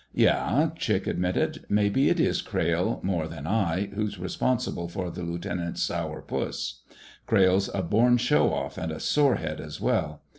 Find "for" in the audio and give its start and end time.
4.89-5.11